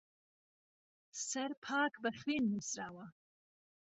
سەر 1.27 1.51
پاک 1.65 1.93
به 2.03 2.09
خوێن 2.19 2.43
نوسراوه 2.53 3.07